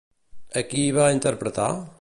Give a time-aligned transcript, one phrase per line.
[0.61, 1.71] A qui hi va interpretar?